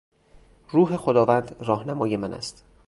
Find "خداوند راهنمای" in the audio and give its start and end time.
0.97-2.17